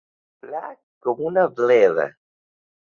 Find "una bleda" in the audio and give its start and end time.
1.29-2.11